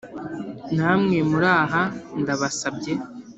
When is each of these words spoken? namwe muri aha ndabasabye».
namwe 0.75 1.17
muri 1.29 1.47
aha 1.61 1.83
ndabasabye». 2.21 2.93